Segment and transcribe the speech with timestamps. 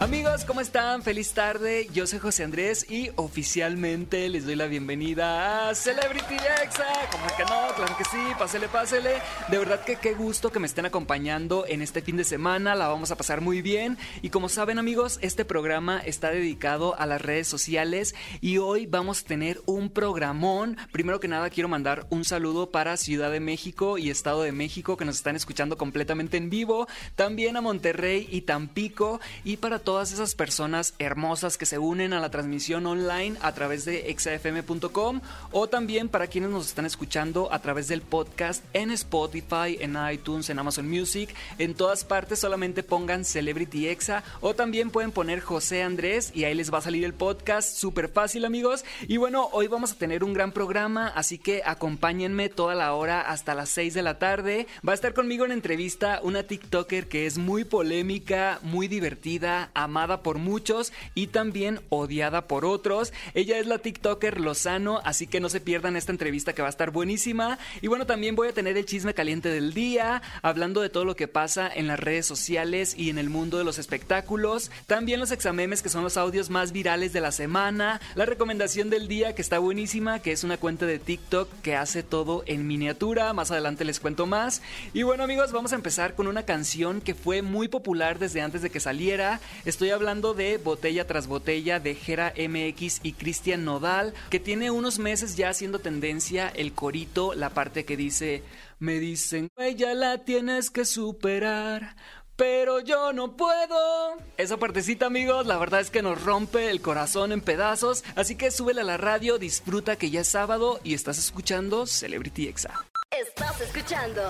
[0.00, 1.02] Amigos, ¿cómo están?
[1.02, 1.88] Feliz tarde.
[1.92, 6.86] Yo soy José Andrés y oficialmente les doy la bienvenida a Celebrity Exa.
[7.10, 7.74] ¿Cómo es que no?
[7.74, 8.16] Claro que sí.
[8.38, 9.14] Pásele, pásele.
[9.48, 12.76] De verdad que qué gusto que me estén acompañando en este fin de semana.
[12.76, 13.98] La vamos a pasar muy bien.
[14.22, 19.22] Y como saben, amigos, este programa está dedicado a las redes sociales y hoy vamos
[19.22, 20.76] a tener un programón.
[20.92, 24.96] Primero que nada, quiero mandar un saludo para Ciudad de México y Estado de México
[24.96, 26.86] que nos están escuchando completamente en vivo.
[27.16, 32.20] También a Monterrey y Tampico y para todas esas personas hermosas que se unen a
[32.20, 37.60] la transmisión online a través de exafm.com o también para quienes nos están escuchando a
[37.60, 43.24] través del podcast en Spotify, en iTunes, en Amazon Music, en todas partes solamente pongan
[43.24, 47.14] Celebrity Exa o también pueden poner José Andrés y ahí les va a salir el
[47.14, 48.84] podcast, súper fácil amigos.
[49.06, 53.22] Y bueno, hoy vamos a tener un gran programa, así que acompáñenme toda la hora
[53.22, 54.66] hasta las 6 de la tarde.
[54.86, 60.22] Va a estar conmigo en entrevista una TikToker que es muy polémica, muy divertida, amada
[60.22, 63.12] por muchos y también odiada por otros.
[63.34, 66.70] Ella es la TikToker Lozano, así que no se pierdan esta entrevista que va a
[66.70, 67.58] estar buenísima.
[67.80, 71.16] Y bueno, también voy a tener el chisme caliente del día, hablando de todo lo
[71.16, 74.70] que pasa en las redes sociales y en el mundo de los espectáculos.
[74.86, 78.00] También los examemes, que son los audios más virales de la semana.
[78.14, 82.02] La recomendación del día, que está buenísima, que es una cuenta de TikTok que hace
[82.02, 83.32] todo en miniatura.
[83.32, 84.62] Más adelante les cuento más.
[84.92, 88.62] Y bueno, amigos, vamos a empezar con una canción que fue muy popular desde antes
[88.62, 89.40] de que saliera.
[89.68, 94.98] Estoy hablando de Botella tras Botella de Jera MX y Cristian Nodal, que tiene unos
[94.98, 98.42] meses ya haciendo tendencia el corito, la parte que dice,
[98.78, 101.96] me dicen, ella la tienes que superar.
[102.34, 104.16] Pero yo no puedo.
[104.38, 108.04] Esa partecita, amigos, la verdad es que nos rompe el corazón en pedazos.
[108.16, 112.48] Así que súbele a la radio, disfruta que ya es sábado y estás escuchando Celebrity
[112.48, 112.86] Exa.
[113.10, 114.22] Estás escuchando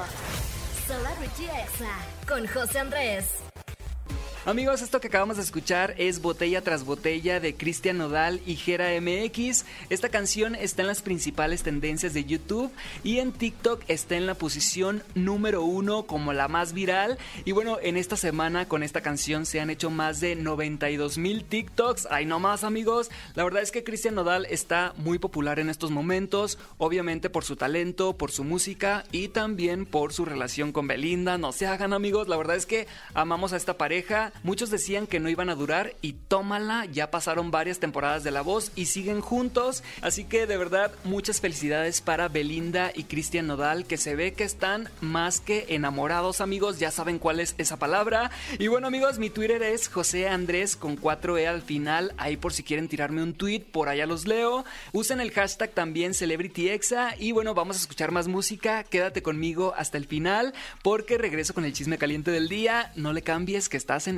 [0.89, 3.47] Celebrity Exa con José Andrés.
[4.48, 8.98] Amigos, esto que acabamos de escuchar es Botella tras Botella de Cristian Nodal y Jera
[8.98, 9.66] MX.
[9.91, 12.72] Esta canción está en las principales tendencias de YouTube
[13.04, 17.19] y en TikTok está en la posición número uno como la más viral.
[17.44, 21.44] Y bueno, en esta semana con esta canción se han hecho más de 92 mil
[21.44, 22.08] TikToks.
[22.10, 23.10] Ay, no más, amigos.
[23.34, 27.56] La verdad es que Cristian Nodal está muy popular en estos momentos, obviamente por su
[27.56, 31.37] talento, por su música y también por su relación con Belinda.
[31.37, 32.28] No se hagan, amigos.
[32.28, 34.32] La verdad es que amamos a esta pareja.
[34.43, 38.43] Muchos decían que no iban a durar y tómala, ya pasaron varias temporadas de La
[38.43, 43.87] Voz y siguen juntos, así que de verdad muchas felicidades para Belinda y Cristian Nodal
[43.87, 48.31] que se ve que están más que enamorados amigos, ya saben cuál es esa palabra.
[48.59, 52.62] Y bueno amigos, mi Twitter es José Andrés con 4E al final, ahí por si
[52.62, 54.65] quieren tirarme un tweet, por allá los leo.
[54.93, 59.99] Usen el hashtag también CelebrityExa y bueno, vamos a escuchar más música, quédate conmigo hasta
[59.99, 64.09] el final porque regreso con el chisme caliente del día, no le cambies que estás
[64.09, 64.18] en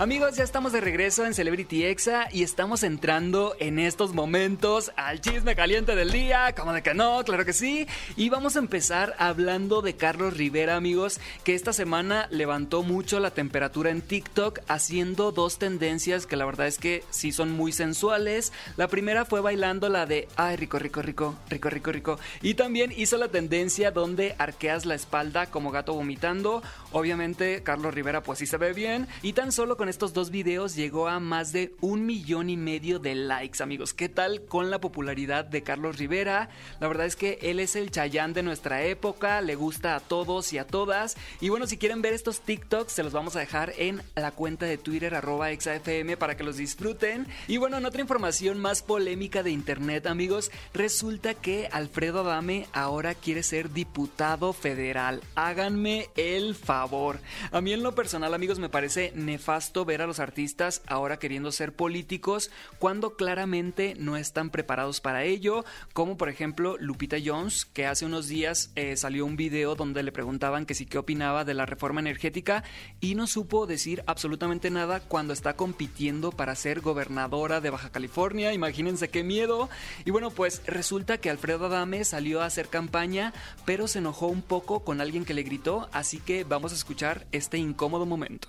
[0.00, 5.20] Amigos, ya estamos de regreso en Celebrity Exa y estamos entrando en estos momentos al
[5.20, 7.88] chisme caliente del día, como de que no, claro que sí.
[8.14, 13.32] Y vamos a empezar hablando de Carlos Rivera, amigos, que esta semana levantó mucho la
[13.32, 18.52] temperatura en TikTok haciendo dos tendencias que la verdad es que sí son muy sensuales.
[18.76, 22.18] La primera fue bailando la de ay, rico, rico, rico, rico, rico, rico.
[22.40, 26.62] Y también hizo la tendencia donde arqueas la espalda como gato vomitando.
[26.92, 30.74] Obviamente Carlos Rivera pues sí se ve bien y tan solo con estos dos videos
[30.74, 33.94] llegó a más de un millón y medio de likes, amigos.
[33.94, 36.50] ¿Qué tal con la popularidad de Carlos Rivera?
[36.80, 40.52] La verdad es que él es el chayán de nuestra época, le gusta a todos
[40.52, 41.16] y a todas.
[41.40, 44.66] Y bueno, si quieren ver estos TikToks, se los vamos a dejar en la cuenta
[44.66, 47.26] de Twitter, arroba exafm, para que los disfruten.
[47.46, 53.14] Y bueno, en otra información más polémica de internet, amigos, resulta que Alfredo Adame ahora
[53.14, 55.22] quiere ser diputado federal.
[55.34, 57.20] Háganme el favor.
[57.52, 61.52] A mí en lo personal, amigos, me parece nefasto ver a los artistas ahora queriendo
[61.52, 67.86] ser políticos cuando claramente no están preparados para ello, como por ejemplo Lupita Jones, que
[67.86, 71.54] hace unos días eh, salió un video donde le preguntaban que sí qué opinaba de
[71.54, 72.64] la reforma energética
[73.00, 78.52] y no supo decir absolutamente nada cuando está compitiendo para ser gobernadora de Baja California,
[78.52, 79.68] imagínense qué miedo.
[80.04, 83.32] Y bueno, pues resulta que Alfredo Adame salió a hacer campaña,
[83.64, 87.26] pero se enojó un poco con alguien que le gritó, así que vamos a escuchar
[87.32, 88.48] este incómodo momento.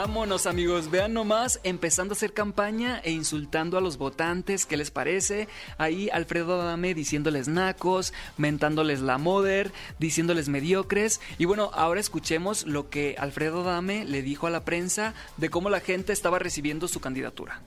[0.00, 4.92] Vámonos amigos, vean nomás, empezando a hacer campaña e insultando a los votantes, ¿qué les
[4.92, 5.48] parece?
[5.76, 11.20] Ahí Alfredo Adame diciéndoles nacos, mentándoles la moder, diciéndoles mediocres.
[11.36, 15.68] Y bueno, ahora escuchemos lo que Alfredo Adame le dijo a la prensa de cómo
[15.68, 17.60] la gente estaba recibiendo su candidatura.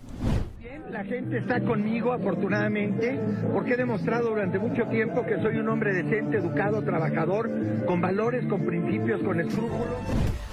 [0.90, 3.20] La gente está conmigo, afortunadamente,
[3.52, 7.52] porque he demostrado durante mucho tiempo que soy un hombre decente, educado, trabajador,
[7.86, 9.98] con valores, con principios, con escrúpulos.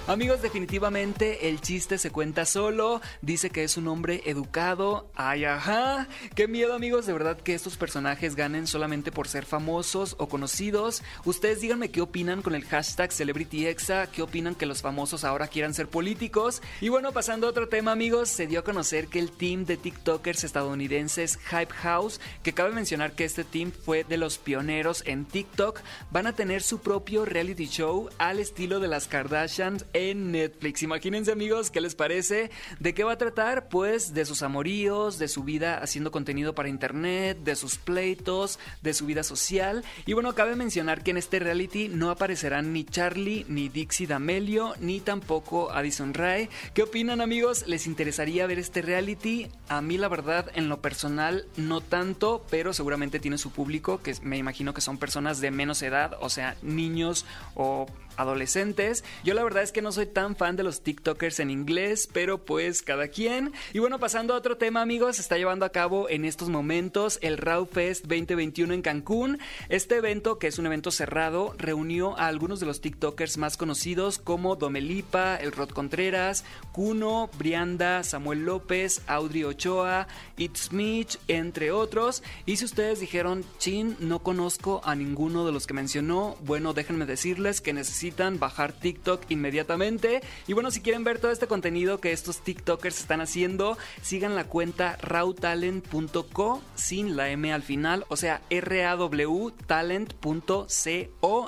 [0.09, 2.99] Amigos, definitivamente el chiste se cuenta solo.
[3.21, 5.11] Dice que es un hombre educado.
[5.13, 6.07] Ay, ajá.
[6.33, 11.03] Qué miedo, amigos, de verdad que estos personajes ganen solamente por ser famosos o conocidos.
[11.25, 14.07] Ustedes díganme qué opinan con el hashtag CelebrityExa.
[14.07, 16.63] ¿Qué opinan que los famosos ahora quieran ser políticos?
[16.81, 19.77] Y bueno, pasando a otro tema, amigos, se dio a conocer que el team de
[19.77, 25.25] TikTokers estadounidenses Hype House, que cabe mencionar que este team fue de los pioneros en
[25.25, 30.81] TikTok, van a tener su propio reality show al estilo de las Kardashians en Netflix.
[30.83, 32.51] Imagínense amigos, ¿qué les parece?
[32.79, 33.67] ¿De qué va a tratar?
[33.67, 38.93] Pues de sus amoríos, de su vida haciendo contenido para internet, de sus pleitos, de
[38.93, 39.83] su vida social.
[40.05, 44.73] Y bueno, cabe mencionar que en este reality no aparecerán ni Charlie, ni Dixie D'Amelio,
[44.79, 46.49] ni tampoco Addison Rae.
[46.73, 47.67] ¿Qué opinan amigos?
[47.67, 49.47] ¿Les interesaría ver este reality?
[49.67, 54.15] A mí la verdad, en lo personal, no tanto, pero seguramente tiene su público, que
[54.21, 57.25] me imagino que son personas de menos edad, o sea, niños
[57.55, 57.87] o
[58.19, 59.03] adolescentes.
[59.23, 62.45] Yo la verdad es que no soy tan fan de los TikTokers en inglés, pero
[62.45, 63.53] pues cada quien.
[63.73, 67.17] Y bueno, pasando a otro tema, amigos, se está llevando a cabo en estos momentos
[67.21, 69.39] el Raw Fest 2021 en Cancún.
[69.69, 74.19] Este evento, que es un evento cerrado, reunió a algunos de los TikTokers más conocidos
[74.19, 80.07] como Domelipa, El Rod Contreras, Kuno, Brianda, Samuel López, Audrey Ochoa,
[80.37, 82.21] It's Mitch, entre otros.
[82.45, 87.05] Y si ustedes dijeron, chin, no conozco a ninguno de los que mencionó, bueno, déjenme
[87.05, 88.08] decirles que necesito
[88.39, 90.21] bajar TikTok inmediatamente.
[90.47, 94.45] Y bueno, si quieren ver todo este contenido que estos TikTokers están haciendo, sigan la
[94.45, 100.67] cuenta rawtalent.co sin la M al final, o sea, rawtalent.co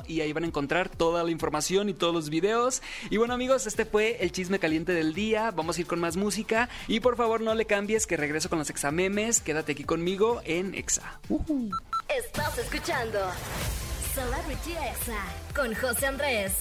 [0.07, 2.81] y ahí van a encontrar toda la información y todos los videos.
[3.09, 5.51] Y bueno amigos, este fue el chisme caliente del día.
[5.51, 8.59] Vamos a ir con más música y por favor no le cambies que regreso con
[8.59, 9.41] los examemes.
[9.41, 11.19] Quédate aquí conmigo en Exa.
[12.09, 13.19] Estás escuchando
[14.13, 15.23] Celebrity Exa
[15.55, 16.51] con José Andrés.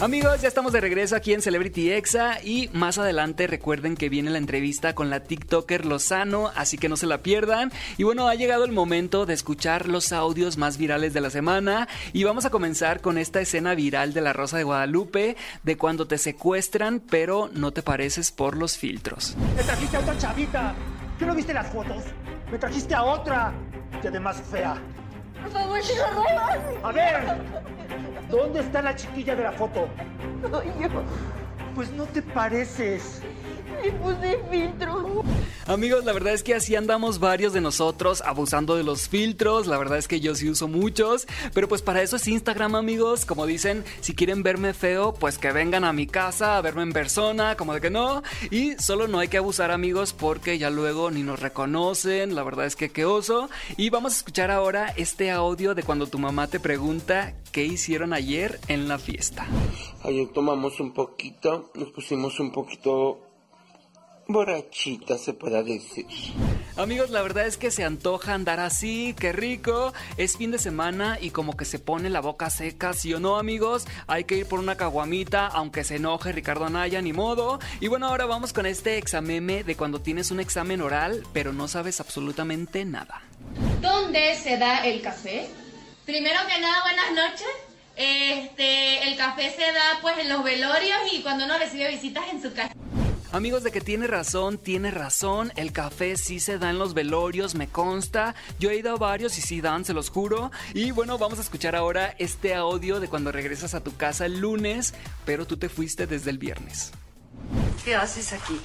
[0.00, 4.30] Amigos, ya estamos de regreso aquí en Celebrity Exa y más adelante recuerden que viene
[4.30, 7.72] la entrevista con la TikToker Lozano, así que no se la pierdan.
[7.98, 11.88] Y bueno, ha llegado el momento de escuchar los audios más virales de la semana
[12.12, 16.06] y vamos a comenzar con esta escena viral de la Rosa de Guadalupe de cuando
[16.06, 19.36] te secuestran pero no te pareces por los filtros.
[19.56, 20.74] Me trajiste a otra chavita.
[21.18, 22.04] ¿Qué no viste las fotos?
[22.50, 23.52] Me trajiste a otra.
[24.02, 24.80] Y además fea.
[25.86, 26.86] Te lo.
[26.86, 27.16] A ver,
[28.30, 29.88] ¿dónde está la chiquilla de la foto?
[30.50, 30.88] Soy yo.
[31.74, 33.22] Pues no te pareces.
[33.84, 35.22] Le puse filtro.
[35.66, 39.66] Amigos, la verdad es que así andamos varios de nosotros abusando de los filtros.
[39.66, 41.26] La verdad es que yo sí uso muchos.
[41.54, 43.24] Pero pues para eso es Instagram, amigos.
[43.24, 46.92] Como dicen, si quieren verme feo, pues que vengan a mi casa a verme en
[46.92, 48.22] persona, como de que no.
[48.50, 52.34] Y solo no hay que abusar, amigos, porque ya luego ni nos reconocen.
[52.34, 53.48] La verdad es que qué oso.
[53.76, 58.12] Y vamos a escuchar ahora este audio de cuando tu mamá te pregunta qué hicieron
[58.12, 59.46] ayer en la fiesta.
[60.04, 63.31] Ayer tomamos un poquito, nos pusimos un poquito
[64.32, 66.06] borrachita, se pueda decir.
[66.76, 69.92] Amigos, la verdad es que se antoja andar así, qué rico.
[70.16, 73.36] Es fin de semana y como que se pone la boca seca, ¿sí o no,
[73.36, 73.86] amigos?
[74.06, 77.58] Hay que ir por una caguamita, aunque se enoje Ricardo Anaya, ni modo.
[77.80, 81.68] Y bueno, ahora vamos con este exameme de cuando tienes un examen oral, pero no
[81.68, 83.22] sabes absolutamente nada.
[83.80, 85.48] ¿Dónde se da el café?
[86.06, 87.48] Primero que nada, buenas noches.
[87.96, 92.42] Este, el café se da pues en los velorios y cuando uno recibe visitas en
[92.42, 92.72] su casa.
[93.32, 95.52] Amigos, de que tiene razón, tiene razón.
[95.56, 98.34] El café sí se da en los velorios, me consta.
[98.58, 100.50] Yo he ido a varios y sí dan, se los juro.
[100.74, 104.38] Y bueno, vamos a escuchar ahora este audio de cuando regresas a tu casa el
[104.38, 104.92] lunes,
[105.24, 106.92] pero tú te fuiste desde el viernes.
[107.86, 108.60] ¿Qué haces aquí?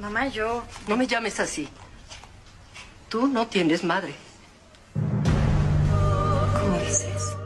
[0.00, 0.64] Mamá, yo...
[0.88, 1.68] No me llames así.
[3.08, 4.16] Tú no tienes madre.
[4.94, 7.37] ¿Cómo dices?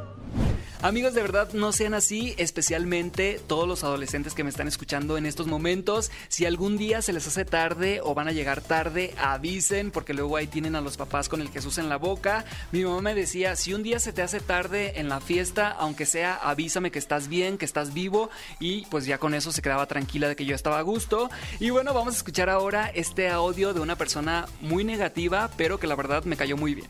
[0.82, 5.26] Amigos, de verdad no sean así, especialmente todos los adolescentes que me están escuchando en
[5.26, 6.10] estos momentos.
[6.26, 10.36] Si algún día se les hace tarde o van a llegar tarde, avisen, porque luego
[10.36, 12.44] ahí tienen a los papás con el Jesús en la boca.
[12.72, 16.04] Mi mamá me decía, si un día se te hace tarde en la fiesta, aunque
[16.04, 19.86] sea, avísame que estás bien, que estás vivo, y pues ya con eso se quedaba
[19.86, 21.30] tranquila de que yo estaba a gusto.
[21.60, 25.86] Y bueno, vamos a escuchar ahora este audio de una persona muy negativa, pero que
[25.86, 26.88] la verdad me cayó muy bien.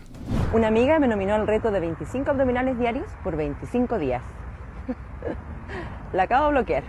[0.54, 4.22] Una amiga me nominó al reto de 25 abdominales diarios por 25 días.
[6.12, 6.84] La acabo de bloquear.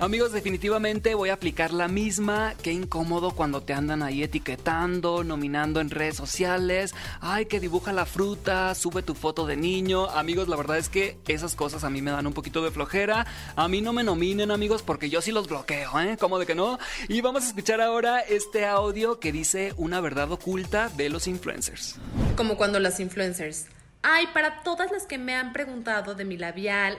[0.00, 2.54] Amigos, definitivamente voy a aplicar la misma.
[2.62, 6.94] Qué incómodo cuando te andan ahí etiquetando, nominando en redes sociales.
[7.20, 10.08] Ay, que dibuja la fruta, sube tu foto de niño.
[10.08, 13.26] Amigos, la verdad es que esas cosas a mí me dan un poquito de flojera.
[13.56, 16.16] A mí no me nominen, amigos, porque yo sí los bloqueo, ¿eh?
[16.18, 16.78] ¿Cómo de que no?
[17.08, 21.96] Y vamos a escuchar ahora este audio que dice una verdad oculta de los influencers.
[22.36, 23.66] Como cuando las influencers.
[24.02, 26.96] Ay, para todas las que me han preguntado de mi labial.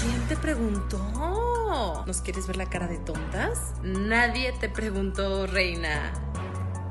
[0.00, 2.04] ¿Quién te preguntó?
[2.06, 3.74] ¿Nos quieres ver la cara de tontas?
[3.82, 6.12] Nadie te preguntó, reina.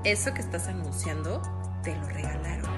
[0.04, 1.42] Eso que estás anunciando,
[1.82, 2.75] te lo regalaron.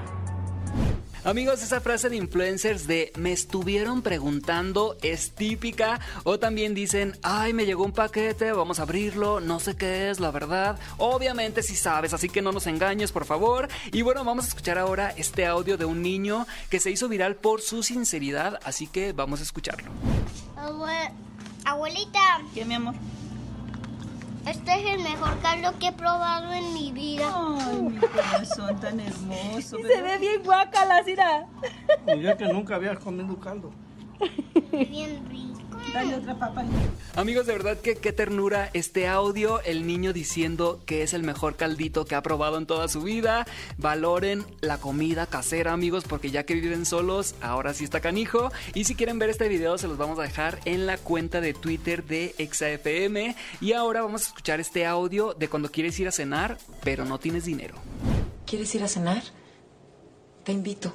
[1.28, 6.00] Amigos, esa frase de influencers de me estuvieron preguntando es típica.
[6.24, 10.20] O también dicen, ay, me llegó un paquete, vamos a abrirlo, no sé qué es,
[10.20, 10.80] la verdad.
[10.96, 13.68] Obviamente si sabes, así que no nos engañes, por favor.
[13.92, 17.36] Y bueno, vamos a escuchar ahora este audio de un niño que se hizo viral
[17.36, 19.90] por su sinceridad, así que vamos a escucharlo.
[21.66, 22.40] abuelita.
[22.54, 22.94] ¿Qué, mi amor?
[24.48, 27.30] Este es el mejor caldo que he probado en mi vida.
[27.34, 29.78] Ay, mi corazón tan hermoso.
[29.78, 31.46] Y se ve bien guaca la cira.
[32.06, 33.70] Yo que nunca había comido caldo.
[34.72, 35.67] Bien rico.
[35.92, 36.64] Dale otra papa.
[37.16, 41.56] Amigos, de verdad que qué ternura este audio, el niño diciendo que es el mejor
[41.56, 43.46] caldito que ha probado en toda su vida.
[43.76, 48.52] Valoren la comida casera, amigos, porque ya que viven solos, ahora sí está canijo.
[48.74, 51.54] Y si quieren ver este video, se los vamos a dejar en la cuenta de
[51.54, 53.34] Twitter de ExaFM.
[53.60, 57.18] Y ahora vamos a escuchar este audio de cuando quieres ir a cenar, pero no
[57.18, 57.74] tienes dinero.
[58.46, 59.22] ¿Quieres ir a cenar?
[60.44, 60.94] Te invito.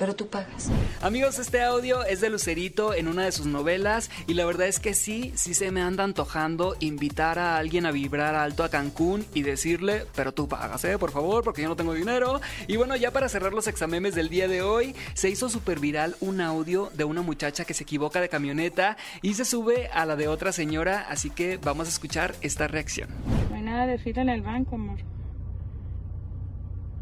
[0.00, 0.70] Pero tú pagas.
[1.02, 4.80] Amigos, este audio es de Lucerito en una de sus novelas y la verdad es
[4.80, 9.26] que sí, sí se me anda antojando invitar a alguien a vibrar alto a Cancún
[9.34, 10.96] y decirle, pero tú pagas, ¿eh?
[10.96, 12.40] Por favor, porque yo no tengo dinero.
[12.66, 16.16] Y bueno, ya para cerrar los examemes del día de hoy, se hizo súper viral
[16.20, 20.16] un audio de una muchacha que se equivoca de camioneta y se sube a la
[20.16, 23.10] de otra señora, así que vamos a escuchar esta reacción.
[23.50, 24.98] No hay nada de fila en el banco, amor.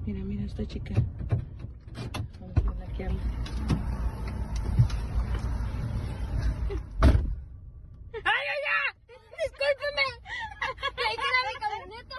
[0.05, 0.95] Mira, mira esta chica.
[3.01, 3.21] Habla.
[8.25, 8.93] ¡Ay, ay, ay!
[9.39, 10.07] ¡Discúlpeme!
[11.07, 12.17] ¡Ahí queda mi camioneta!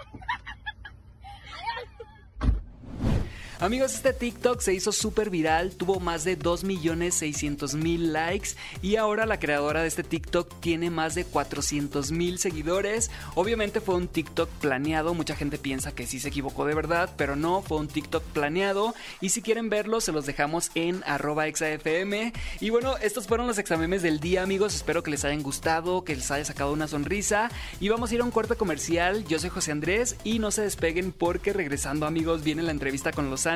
[3.60, 9.38] Amigos, este TikTok se hizo súper viral, tuvo más de 2.600.000 likes y ahora la
[9.38, 13.10] creadora de este TikTok tiene más de 400.000 seguidores.
[13.34, 17.36] Obviamente fue un TikTok planeado, mucha gente piensa que sí se equivocó de verdad, pero
[17.36, 22.32] no, fue un TikTok planeado y si quieren verlo se los dejamos en arroba exafm.
[22.60, 26.16] Y bueno, estos fueron los examemes del día amigos, espero que les hayan gustado, que
[26.16, 29.26] les haya sacado una sonrisa y vamos a ir a un corte comercial.
[29.26, 33.28] Yo soy José Andrés y no se despeguen porque regresando amigos viene la entrevista con
[33.28, 33.49] los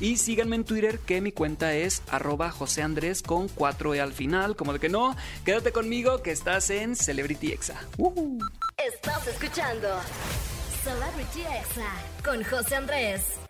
[0.00, 4.56] y síganme en Twitter que mi cuenta es arroba José Andrés con 4E al final,
[4.56, 5.16] como de que no.
[5.44, 7.74] Quédate conmigo que estás en Celebrity Exa.
[8.76, 9.88] Estás escuchando
[10.84, 11.90] Celebrity Exa
[12.24, 13.49] con José Andrés.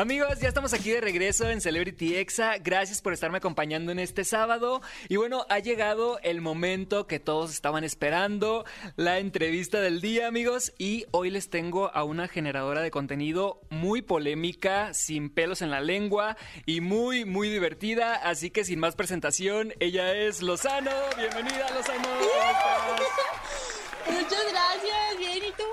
[0.00, 2.56] Amigos, ya estamos aquí de regreso en Celebrity Exa.
[2.56, 4.80] Gracias por estarme acompañando en este sábado.
[5.10, 8.64] Y bueno, ha llegado el momento que todos estaban esperando,
[8.96, 10.72] la entrevista del día, amigos.
[10.78, 15.82] Y hoy les tengo a una generadora de contenido muy polémica, sin pelos en la
[15.82, 18.14] lengua y muy, muy divertida.
[18.14, 20.92] Así que sin más presentación, ella es Lozano.
[21.18, 22.08] Bienvenida, Lozano.
[24.06, 25.18] Muchas gracias.
[25.18, 25.64] Bien, ¿y tú?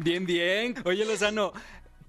[0.00, 0.74] Bien, bien.
[0.84, 1.54] Oye, Lozano,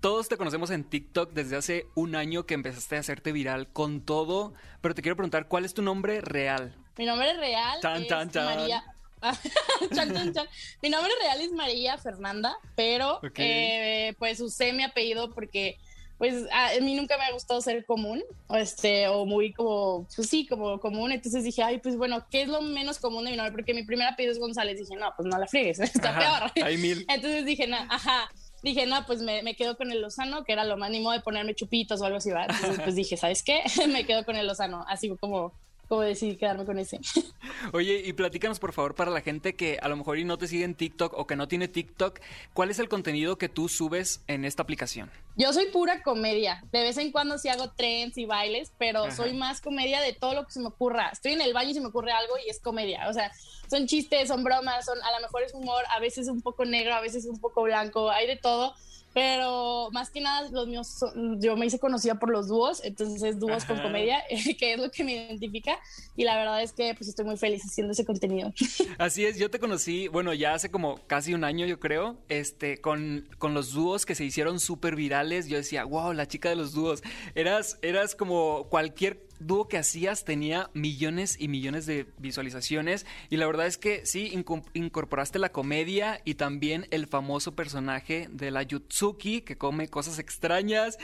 [0.06, 4.02] todos te conocemos en TikTok desde hace un año que empezaste a hacerte viral con
[4.06, 6.76] todo, pero te quiero preguntar, ¿cuál es tu nombre real?
[6.96, 8.46] Mi nombre real Tan, es tan, tan.
[8.46, 8.84] María.
[9.96, 10.48] Chan, chan, chan.
[10.84, 13.40] Mi nombre real es María Fernanda, pero Ok.
[13.40, 15.80] eh, pues usé mi apellido porque
[16.20, 20.30] pues a mí nunca me ha gustado ser común, o este, o muy como, pues
[20.30, 21.14] sí, como común.
[21.14, 23.54] Entonces dije, ay, pues bueno, ¿qué es lo menos común de mi nombre?
[23.54, 24.78] Porque mi primer apellido es González.
[24.78, 26.68] Dije, no, pues no la friegues, está Ajá, peor.
[26.68, 27.06] hay mil.
[27.10, 28.30] Entonces dije, no, ajá.
[28.66, 31.20] Dije, no, pues me, me quedo con el Lozano, que era lo más, ni de
[31.20, 32.48] ponerme chupitos o algo así, ¿verdad?
[32.50, 33.62] Entonces, pues dije, ¿sabes qué?
[33.88, 34.84] me quedo con el Lozano.
[34.88, 35.54] Así como,
[35.88, 37.00] como decidí quedarme con ese.
[37.74, 40.48] Oye, y platícanos por favor para la gente que a lo mejor y no te
[40.48, 42.20] sigue en TikTok o que no tiene TikTok,
[42.54, 45.12] ¿cuál es el contenido que tú subes en esta aplicación?
[45.38, 46.64] Yo soy pura comedia.
[46.72, 49.16] De vez en cuando sí hago trends y bailes, pero Ajá.
[49.16, 51.10] soy más comedia de todo lo que se me ocurra.
[51.10, 53.10] Estoy en el baño y se me ocurre algo y es comedia.
[53.10, 53.32] O sea,
[53.70, 56.94] son chistes, son bromas, son a lo mejor es humor, a veces un poco negro,
[56.96, 58.74] a veces un poco blanco, hay de todo.
[59.16, 63.24] Pero más que nada, los míos, son- yo me hice conocida por los dúos, entonces
[63.24, 63.84] es dúos con Ajá.
[63.88, 64.22] comedia,
[64.60, 65.80] que es lo que me identifica.
[66.18, 68.54] Y la verdad es que pues estoy muy feliz haciendo ese contenido.
[68.98, 72.82] Así es, yo te conocí, bueno, ya hace como casi un año, yo creo, este,
[72.82, 75.48] con, con los dúos que se hicieron súper virales.
[75.48, 77.02] Yo decía, wow, la chica de los dúos.
[77.36, 83.06] Eras, eras como cualquier dúo que hacías tenía millones y millones de visualizaciones.
[83.30, 88.28] Y la verdad es que sí, inco- incorporaste la comedia y también el famoso personaje
[88.32, 90.98] de la Yutsuki que come cosas extrañas.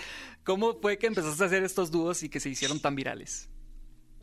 [0.43, 3.50] ¿Cómo fue que empezaste a hacer estos dúos y que se hicieron tan virales?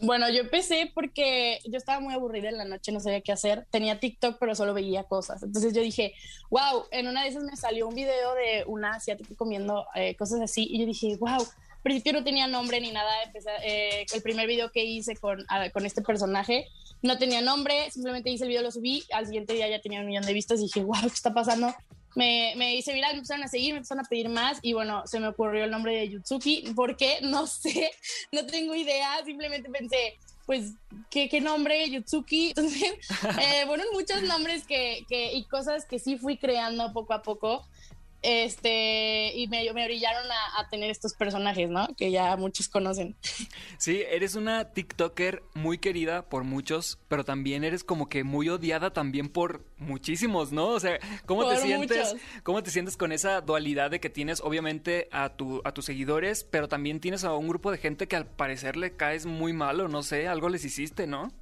[0.01, 3.67] Bueno, yo empecé porque yo estaba muy aburrida en la noche, no sabía qué hacer.
[3.71, 5.43] Tenía TikTok, pero solo veía cosas.
[5.43, 6.15] Entonces yo dije,
[6.51, 10.41] wow, en una de esas me salió un video de una asiática comiendo eh, cosas
[10.41, 10.69] así.
[10.71, 11.45] Y yo dije, wow,
[11.79, 13.23] al principio no tenía nombre ni nada.
[13.23, 16.67] Empecé, eh, el primer video que hice con, ah, con este personaje
[17.03, 19.05] no tenía nombre, simplemente hice el video, lo subí.
[19.13, 21.75] Al siguiente día ya tenía un millón de vistas y dije, wow, ¿qué está pasando?
[22.17, 25.07] Me, me hice viral, me empezaron a seguir, me empezaron a pedir más y bueno,
[25.07, 26.73] se me ocurrió el nombre de Yutsuki.
[26.75, 27.19] ¿Por qué?
[27.23, 27.93] No sé,
[28.33, 30.17] no tengo idea, simplemente pensé,
[30.47, 30.73] pues,
[31.11, 31.89] ¿qué, qué nombre?
[31.91, 32.49] Yutsuki.
[32.57, 32.95] Entonces,
[33.41, 37.69] eh, fueron muchos nombres que, que, y cosas que sí fui creando poco a poco.
[38.23, 41.87] Este, y me, me orillaron a, a tener estos personajes, ¿no?
[41.97, 43.17] Que ya muchos conocen.
[43.79, 48.93] Sí, eres una TikToker muy querida por muchos, pero también eres como que muy odiada
[48.93, 50.69] también por muchísimos, ¿no?
[50.69, 52.15] O sea, ¿cómo te sientes?
[52.15, 52.43] muchos.
[52.43, 56.45] ¿Cómo te sientes con esa dualidad de que tienes obviamente a tu a tus seguidores,
[56.45, 59.81] pero también tienes a un grupo de gente que al parecer le caes muy mal
[59.81, 61.33] o no sé, algo les hiciste, ¿no?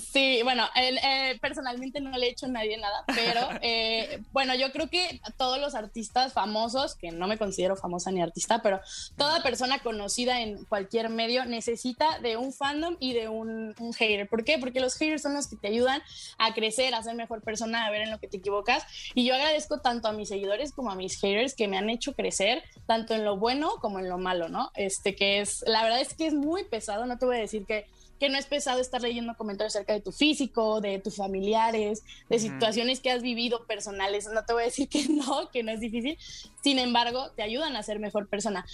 [0.00, 4.54] Sí, bueno, él, eh, personalmente no le he hecho a nadie nada, pero eh, bueno,
[4.54, 8.80] yo creo que todos los artistas famosos, que no me considero famosa ni artista, pero
[9.16, 14.28] toda persona conocida en cualquier medio necesita de un fandom y de un, un hater.
[14.28, 14.58] ¿Por qué?
[14.58, 16.02] Porque los haters son los que te ayudan
[16.38, 18.84] a crecer, a ser mejor persona, a ver en lo que te equivocas.
[19.14, 22.14] Y yo agradezco tanto a mis seguidores como a mis haters que me han hecho
[22.14, 24.70] crecer, tanto en lo bueno como en lo malo, ¿no?
[24.74, 27.64] Este que es, la verdad es que es muy pesado, no te voy a decir
[27.66, 27.86] que
[28.18, 32.38] que no es pesado estar leyendo comentarios acerca de tu físico, de tus familiares, de
[32.38, 34.28] situaciones que has vivido personales.
[34.32, 36.18] No te voy a decir que no, que no es difícil.
[36.62, 38.64] Sin embargo, te ayudan a ser mejor persona.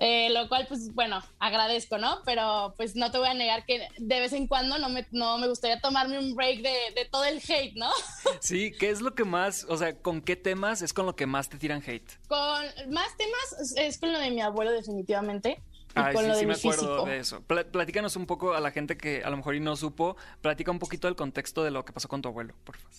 [0.00, 2.18] Eh, lo cual, pues bueno, agradezco, ¿no?
[2.24, 5.38] Pero pues no te voy a negar que de vez en cuando no me, no
[5.38, 7.90] me gustaría tomarme un break de, de todo el hate, ¿no?
[8.40, 11.26] Sí, ¿qué es lo que más, o sea, con qué temas es con lo que
[11.26, 12.10] más te tiran hate?
[12.26, 15.62] Con más temas es con lo de mi abuelo definitivamente.
[15.94, 17.04] Con sí, lo de sí mi me acuerdo físico.
[17.06, 17.42] de eso.
[17.42, 20.70] Pla- platícanos un poco a la gente que a lo mejor y no supo, platica
[20.70, 22.92] un poquito del contexto de lo que pasó con tu abuelo, por favor.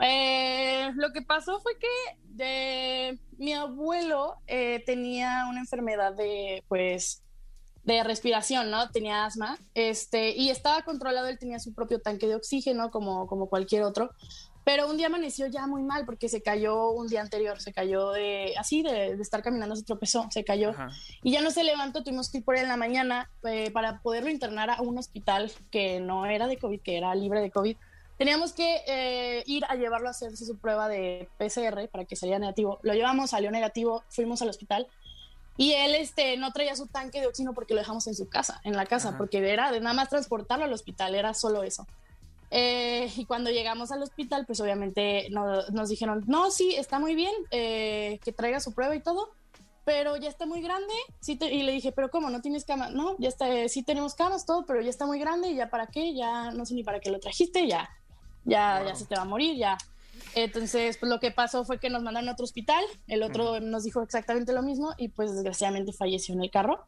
[0.00, 1.88] Eh, lo que pasó fue que
[2.24, 7.22] de, mi abuelo eh, tenía una enfermedad de, pues,
[7.84, 8.90] de respiración, ¿no?
[8.90, 13.48] Tenía asma, este, y estaba controlado, él tenía su propio tanque de oxígeno, como, como
[13.48, 14.10] cualquier otro,
[14.64, 18.12] pero un día amaneció ya muy mal porque se cayó un día anterior, se cayó
[18.12, 20.88] de, así, de, de estar caminando, se tropezó, se cayó, Ajá.
[21.22, 24.00] y ya no se levantó, tuvimos que ir por él en la mañana eh, para
[24.00, 27.76] poderlo internar a un hospital que no era de COVID, que era libre de COVID.
[28.16, 32.38] Teníamos que eh, ir a llevarlo a hacerse su prueba de PCR para que saliera
[32.38, 32.78] negativo.
[32.82, 34.86] Lo llevamos, salió negativo, fuimos al hospital
[35.56, 38.60] y él este, no traía su tanque de oxígeno porque lo dejamos en su casa,
[38.64, 39.18] en la casa, Ajá.
[39.18, 41.86] porque era de nada más transportarlo al hospital, era solo eso.
[42.56, 47.16] Eh, y cuando llegamos al hospital, pues obviamente no- nos dijeron, no, sí, está muy
[47.16, 49.30] bien, eh, que traiga su prueba y todo,
[49.84, 50.94] pero ya está muy grande.
[51.18, 52.30] Sí te- y le dije, pero ¿cómo?
[52.30, 52.90] ¿No tienes cama?
[52.90, 55.68] No, ya está, eh, sí tenemos camas, todo, pero ya está muy grande y ya
[55.68, 57.90] para qué, ya no sé ni para qué lo trajiste, ya,
[58.44, 59.76] ya, ya se te va a morir, ya.
[60.36, 63.82] Entonces, pues lo que pasó fue que nos mandaron a otro hospital, el otro nos
[63.82, 66.84] dijo exactamente lo mismo y pues desgraciadamente falleció en el carro.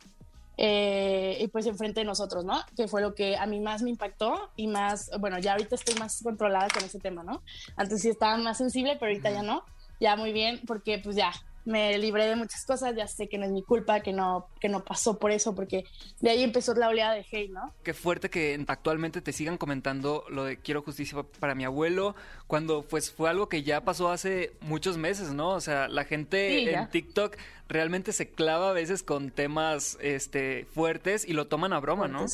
[0.58, 2.58] Eh, y pues enfrente de nosotros, ¿no?
[2.76, 5.94] Que fue lo que a mí más me impactó y más, bueno, ya ahorita estoy
[5.96, 7.42] más controlada con ese tema, ¿no?
[7.76, 9.64] Antes sí estaba más sensible, pero ahorita ya no.
[10.00, 11.32] Ya muy bien, porque pues ya
[11.66, 14.68] me libré de muchas cosas, ya sé que no es mi culpa, que no, que
[14.68, 15.84] no pasó por eso, porque
[16.20, 17.74] de ahí empezó la oleada de hate, ¿no?
[17.82, 22.14] Qué fuerte que actualmente te sigan comentando lo de quiero justicia para mi abuelo,
[22.46, 25.50] cuando pues fue algo que ya pasó hace muchos meses, ¿no?
[25.50, 26.82] O sea, la gente Sí, ya.
[26.82, 27.36] en TikTok
[27.68, 32.24] realmente se clava a veces con temas este fuertes y lo toman a broma, ¿no?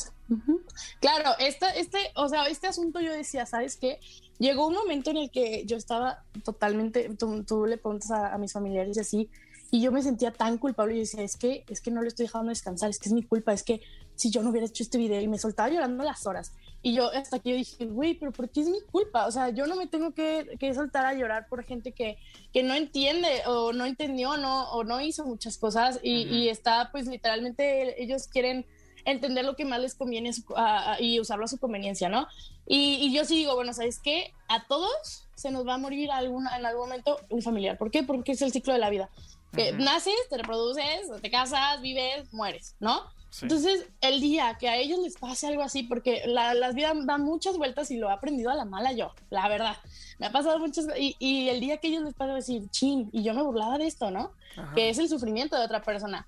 [0.99, 3.99] Claro, esta, este, o sea, este asunto yo decía, ¿sabes qué?
[4.39, 8.37] Llegó un momento en el que yo estaba totalmente, tú, tú le preguntas a, a
[8.37, 9.29] mis familiares y así,
[9.73, 12.09] y yo me sentía tan culpable y yo decía, es que, es que no le
[12.09, 13.81] estoy dejando descansar, es que es mi culpa, es que
[14.13, 16.53] si yo no hubiera hecho este video y me soltaba llorando las horas.
[16.83, 19.25] Y yo hasta que yo dije, güey, pero ¿por qué es mi culpa?
[19.25, 22.19] O sea, yo no me tengo que, que soltar a llorar por gente que,
[22.53, 26.89] que no entiende o no entendió no, o no hizo muchas cosas y, y está
[26.91, 28.67] pues literalmente ellos quieren
[29.05, 32.27] entender lo que más les conviene a a- y usarlo a su conveniencia, ¿no?
[32.67, 34.33] Y, y yo sí digo, bueno, ¿sabes qué?
[34.47, 37.77] A todos se nos va a morir alguna, en algún momento un familiar.
[37.77, 38.03] ¿Por qué?
[38.03, 39.09] Porque es el ciclo de la vida.
[39.55, 39.83] Que Ujú.
[39.83, 43.01] naces, te reproduces, te casas, vives, mueres, ¿no?
[43.29, 43.45] Sí.
[43.45, 47.23] Entonces, el día que a ellos les pase algo así, porque la, las vidas dan
[47.23, 49.75] muchas vueltas y lo he aprendido a la mala yo, la verdad.
[50.19, 53.23] Me ha pasado muchas y, y el día que ellos les pase decir, chin, y
[53.23, 54.31] yo me burlaba de esto, ¿no?
[54.55, 54.73] Ajá.
[54.75, 56.27] Que es el sufrimiento de otra persona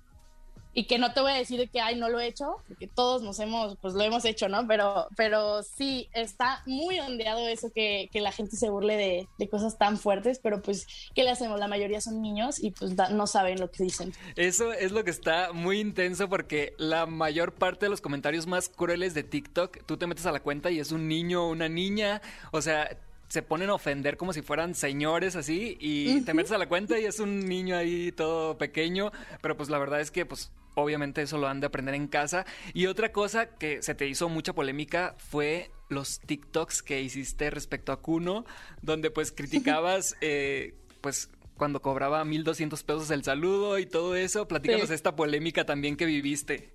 [0.76, 2.86] y que no te voy a decir de que ay no lo he hecho porque
[2.86, 7.72] todos nos hemos pues lo hemos hecho no pero pero sí está muy ondeado eso
[7.74, 11.30] que, que la gente se burle de, de cosas tan fuertes pero pues qué le
[11.30, 14.12] hacemos la mayoría son niños y pues no saben lo que dicen.
[14.36, 18.68] Eso es lo que está muy intenso porque la mayor parte de los comentarios más
[18.68, 21.68] crueles de TikTok, tú te metes a la cuenta y es un niño o una
[21.68, 22.20] niña,
[22.52, 22.96] o sea,
[23.28, 26.98] se ponen a ofender como si fueran señores así y te metes a la cuenta
[26.98, 29.10] y es un niño ahí todo pequeño,
[29.42, 32.44] pero pues la verdad es que pues obviamente eso lo han de aprender en casa.
[32.74, 37.92] Y otra cosa que se te hizo mucha polémica fue los TikToks que hiciste respecto
[37.92, 38.44] a Kuno,
[38.82, 44.46] donde pues criticabas eh, pues cuando cobraba 1200 pesos el saludo y todo eso.
[44.46, 44.94] Platícanos Sí.
[44.94, 46.74] esta polémica también que viviste.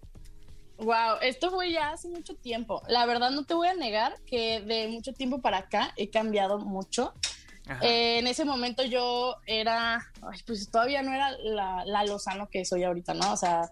[0.82, 2.82] Wow, esto fue ya hace mucho tiempo.
[2.88, 6.58] La verdad no te voy a negar que de mucho tiempo para acá he cambiado
[6.58, 7.14] mucho.
[7.68, 7.86] Ajá.
[7.86, 12.66] Eh, en ese momento yo era, ay, pues todavía no era la, la Lozano que
[12.66, 13.32] soy ahorita, ¿no?
[13.32, 13.70] O sea,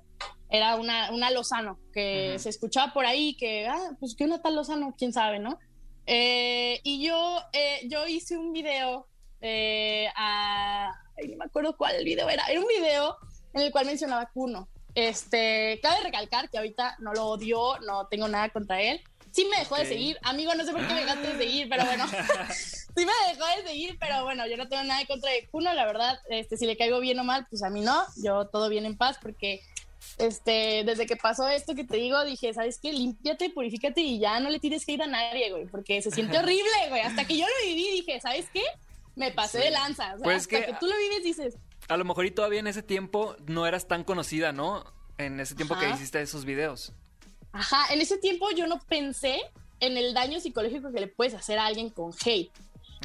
[0.50, 4.56] era una, una Lozano que se escuchaba por ahí que, ah, pues que una tal
[4.56, 5.58] Lozano, quién sabe, ¿no?
[6.06, 9.08] Eh, y yo, eh, yo hice un video
[9.42, 13.18] eh, a, ay, no me acuerdo cuál video era, era un video
[13.54, 14.70] en el cual mencionaba a Kuno.
[14.96, 19.02] Este, cabe recalcar que ahorita no lo odio, no tengo nada contra él.
[19.32, 19.82] Sí me dejó Ok.
[19.82, 22.06] de seguir, amigo, no sé por qué me dejaste de seguir, pero bueno,
[22.96, 25.86] sí me dejó de seguir, pero bueno, yo no tengo nada contra de Kuno, la
[25.86, 28.86] verdad, este, si le caigo bien o mal, pues a mí no, yo todo bien
[28.88, 29.62] en paz, porque
[30.18, 32.92] este, desde que pasó esto que te digo, dije, ¿sabes qué?
[32.92, 36.38] Límpiate, purifícate y ya no le tires que ir a nadie, güey, porque se siente
[36.38, 37.02] horrible, güey.
[37.02, 38.64] Hasta que yo lo viví, dije, ¿sabes qué?
[39.16, 39.64] Me pasé Sí.
[39.66, 40.06] de lanza.
[40.16, 40.74] O sea, Pues hasta que- que...
[40.80, 41.56] tú lo vives, dices,
[41.88, 44.86] A lo mejor y todavía en ese tiempo no eras tan conocida, ¿no?
[45.18, 46.94] En ese tiempo que hiciste esos videos.
[47.52, 49.42] Ajá, en ese tiempo yo no pensé
[49.80, 52.52] en el daño psicológico que le puedes hacer a alguien con hate.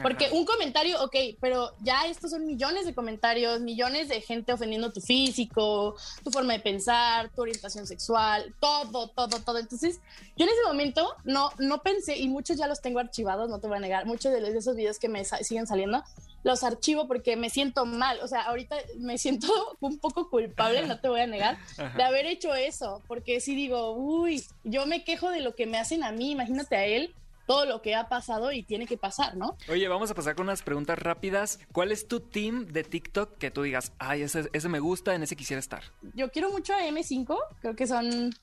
[0.02, 0.34] Porque Ajá.
[0.34, 5.00] un comentario, ok, pero ya estos son millones de comentarios, millones de gente ofendiendo tu
[5.00, 9.58] físico, tu forma de pensar, tu orientación sexual, todo, todo, todo.
[9.58, 10.00] Entonces,
[10.36, 13.68] yo en ese momento no, no pensé, y muchos ya los tengo archivados, no te
[13.68, 16.02] voy a negar, muchos de, esos videos que me sa- siguen saliendo,
[16.42, 18.18] los archivo porque me siento mal.
[18.20, 19.46] O sea, ahorita me siento
[19.80, 21.96] un poco culpable, no te voy a negar, Ajá.
[21.96, 25.78] de haber hecho eso, porque si digo, uy, yo me quejo de lo que me
[25.78, 27.14] hacen a mí, imagínate a él,
[27.46, 29.56] todo lo que ha pasado y tiene que pasar, ¿no?
[29.68, 31.58] Oye, vamos a pasar con unas preguntas rápidas.
[31.72, 35.22] ¿Cuál es tu team de TikTok que tú digas, ay, ese, ese me gusta, en
[35.22, 35.82] ese quisiera estar?
[36.14, 38.34] Yo quiero mucho a M5, creo que son,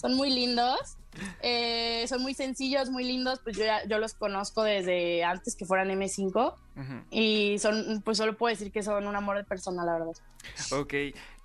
[0.00, 0.78] son muy lindos,
[1.42, 5.64] eh, son muy sencillos, muy lindos, pues yo, ya- yo los conozco desde antes que
[5.66, 7.04] fueran M5 Ujú.
[7.10, 10.12] y son, pues solo puedo decir que son un amor de persona, la verdad.
[10.72, 10.94] Ok.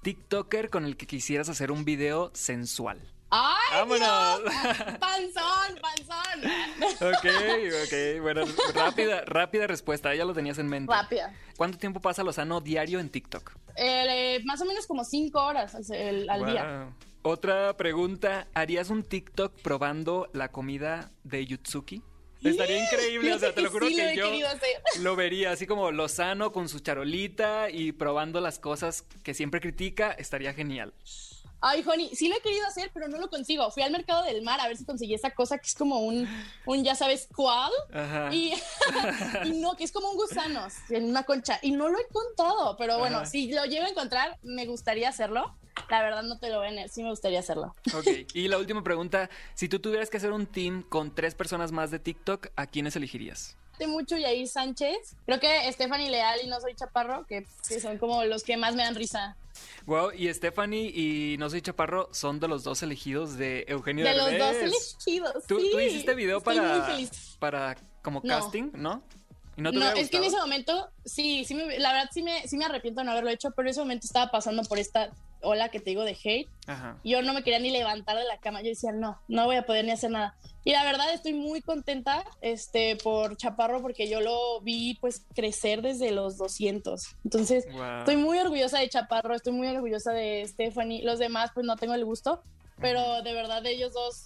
[0.02, 3.02] TikToker con el que quisieras hacer un video sensual.
[3.30, 4.42] ¡Ay, ¡Vámonos!
[4.44, 4.54] Dios!
[5.00, 6.52] ¡Panzón, panzón!
[7.02, 7.26] Ok,
[7.86, 8.22] ok.
[8.22, 10.14] Bueno, rápida, rápida respuesta.
[10.16, 10.94] Ya lo tenías en mente.
[10.94, 11.34] Rápida.
[11.58, 13.52] ¿Cuánto tiempo pasa Lozano diario en TikTok?
[13.78, 16.90] Eh, más o menos como cinco horas al, el- al día.
[17.24, 18.48] Otra pregunta.
[18.54, 22.02] ¿Harías un TikTok probando la comida de Yutsuki?
[22.44, 24.30] Estaría increíble, o sea, te lo juro Sí, que yo
[25.02, 30.12] lo vería así como Lozano con su charolita y probando las cosas que siempre critica,
[30.12, 30.94] estaría genial.
[31.68, 33.72] Ay, Joni, sí lo he querido hacer, pero no lo consigo.
[33.72, 36.28] Fui al mercado del mar a ver si conseguí esa cosa que es como un,
[36.68, 37.72] un ya sabes cuál.
[37.92, 38.30] Ajá.
[38.32, 38.54] Y,
[39.46, 41.58] y no, que es como un gusano en una concha.
[41.64, 43.26] Y no lo he encontrado, pero bueno, Ajá.
[43.26, 45.56] si lo llego a encontrar, me gustaría hacerlo.
[45.90, 47.74] La verdad no te lo negar, sí me gustaría hacerlo.
[47.96, 51.72] Ok, y la última pregunta, si tú tuvieras que hacer un team con tres personas
[51.72, 53.58] más de TikTok, ¿a quiénes elegirías?
[53.88, 58.24] Mucho Yair Sánchez, creo que Stephanie Leal y No Soy Chaparro, que, que son como
[58.24, 59.36] los que más me dan risa.
[59.86, 64.16] Wow, y Stephanie y No Soy Chaparro son de los dos elegidos de Eugenio De
[64.16, 64.40] los Derbez.
[64.40, 65.44] dos elegidos.
[65.48, 65.70] ¿Tú, sí.
[65.72, 66.88] tú hiciste video Estoy para,
[67.40, 68.36] para como No.
[68.40, 69.04] casting, ¿no?
[69.58, 72.22] ¿Y no te No, es que en ese momento, sí, sí me- la verdad sí
[72.24, 74.78] me, sí me arrepiento de no haberlo hecho, pero en ese momento estaba pasando por
[74.80, 75.12] esta
[75.46, 76.50] ola que te digo de hate.
[76.68, 76.98] Ajá.
[77.04, 78.62] Yo no me quería ni levantar de la cama.
[78.62, 80.36] Yo decía, no, no voy a poder ni hacer nada.
[80.64, 85.82] Y la verdad estoy muy contenta este, por Chaparro porque yo lo vi pues crecer
[85.82, 87.02] desde los 200.
[87.24, 88.00] Entonces, Wow.
[88.00, 91.04] estoy muy orgullosa de Chaparro, estoy muy orgullosa de Stephanie.
[91.04, 92.42] Los demás pues no tengo el gusto.
[92.82, 94.26] pero de verdad ellos dos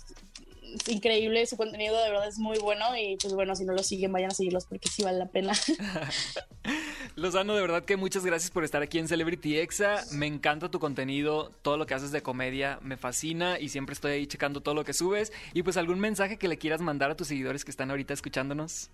[0.75, 3.83] es increíble, su contenido de verdad es muy bueno y pues bueno, si no lo
[3.83, 5.53] siguen vayan a seguirlos porque sí vale la pena.
[7.15, 10.03] Lozano, de verdad que muchas gracias por estar aquí en Celebrity Exa.
[10.11, 14.11] Me encanta tu contenido, todo lo que haces de comedia me fascina y siempre estoy
[14.13, 15.31] ahí checando todo lo que subes.
[15.53, 18.89] Y pues algún mensaje que le quieras mandar a tus seguidores que están ahorita escuchándonos.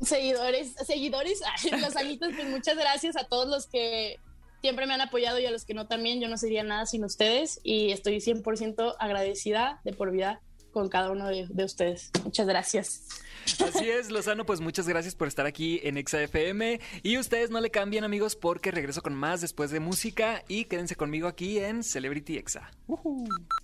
[0.00, 1.42] Seguidores, seguidores,
[1.80, 4.16] los amitos, pues muchas gracias a todos los que
[4.62, 6.20] siempre me han apoyado y a los que no también.
[6.20, 10.40] Yo no sería nada sin ustedes y estoy 100% agradecida de por vida
[10.72, 12.10] con cada uno de, de ustedes.
[12.24, 13.08] Muchas gracias.
[13.44, 16.80] Así es, Lozano, pues muchas gracias por estar aquí en Exa FM.
[17.02, 20.44] Y ustedes no le cambien, amigos, porque regreso con más después de música.
[20.48, 22.70] Y quédense conmigo aquí en Celebrity Exa.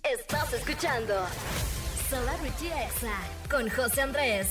[0.03, 1.13] Estás escuchando
[2.09, 4.47] Celebrity Exa con José Andrés.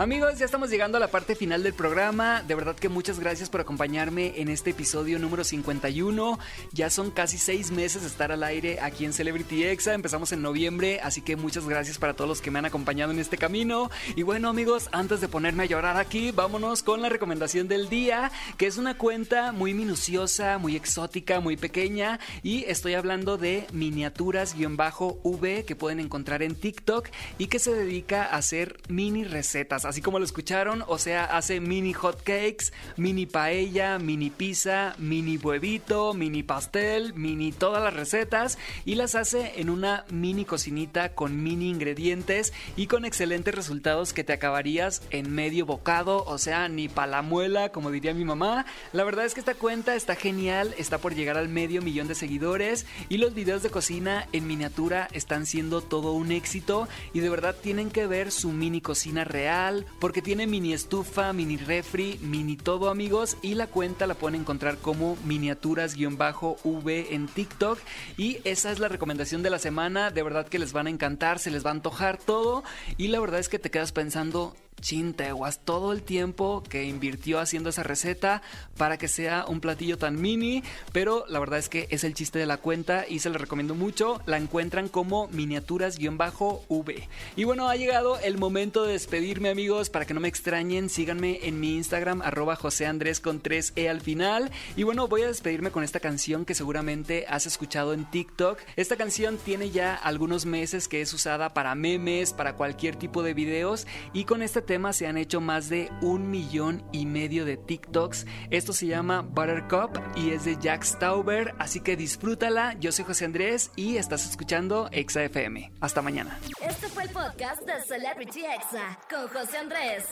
[0.00, 2.42] Amigos, ya estamos llegando a la parte final del programa.
[2.42, 6.38] De verdad que muchas gracias por acompañarme en este episodio número 51.
[6.72, 9.92] Ya son casi seis meses de estar al aire aquí en Celebrity Exa.
[9.92, 13.18] Empezamos en noviembre, así que muchas gracias para todos los que me han acompañado en
[13.18, 13.90] este camino.
[14.16, 18.32] Y bueno, amigos, antes de ponerme a llorar aquí, vámonos con la recomendación del día,
[18.56, 22.20] que es una cuenta muy minuciosa, muy exótica, muy pequeña.
[22.42, 28.36] Y estoy hablando de miniaturas-v que pueden encontrar en TikTok y que se dedica a
[28.36, 33.98] hacer mini recetas así como lo escucharon, o sea, hace mini hot cakes, mini paella,
[33.98, 40.04] mini pizza, mini huevito, mini pastel, mini todas las recetas y las hace en una
[40.08, 46.24] mini cocinita con mini ingredientes y con excelentes resultados que te acabarías en medio bocado,
[46.24, 48.66] o sea, ni palamuela, como diría mi mamá.
[48.92, 52.14] La verdad es que esta cuenta está genial, está por llegar al medio millón de
[52.14, 57.28] seguidores y los videos de cocina en miniatura están siendo todo un éxito y de
[57.28, 62.56] verdad tienen que ver su mini cocina real porque tiene mini estufa, mini refri, mini
[62.56, 67.78] todo amigos y la cuenta la pueden encontrar como miniaturas-v en TikTok
[68.16, 71.38] y esa es la recomendación de la semana, de verdad que les van a encantar,
[71.38, 72.64] se les va a antojar todo
[72.96, 77.70] y la verdad es que te quedas pensando chinteguas todo el tiempo que invirtió haciendo
[77.70, 78.42] esa receta
[78.76, 80.62] para que sea un platillo tan mini,
[80.92, 83.74] pero la verdad es que es el chiste de la cuenta y se la recomiendo
[83.74, 84.20] mucho.
[84.26, 87.08] La encuentran como miniaturas-v.
[87.36, 90.88] Y bueno, ha llegado el momento de despedirme, amigos, para que no me extrañen.
[90.88, 94.50] Síganme en mi Instagram, arroba José Andrés con 3E al final.
[94.76, 98.58] Y bueno, voy a despedirme con esta canción que seguramente has escuchado en TikTok.
[98.76, 103.34] Esta canción tiene ya algunos meses que es usada para memes, para cualquier tipo de
[103.34, 107.56] videos y con este tema se han hecho más de un millón y medio de
[107.56, 108.24] TikToks.
[108.50, 112.74] Esto se llama Buttercup y es de Jack Stauber, así que disfrútala.
[112.78, 115.72] Yo soy José Andrés y estás escuchando Exa FM.
[115.80, 116.38] Hasta mañana.
[116.62, 120.04] Este fue el podcast de Celebrity Exa con José Andrés.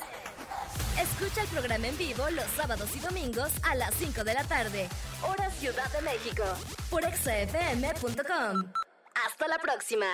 [1.01, 4.89] Escucha el programa en vivo los sábados y domingos a las 5 de la tarde,
[5.23, 6.43] hora Ciudad de México,
[6.91, 8.73] por exafm.com.
[9.25, 10.07] Hasta la próxima.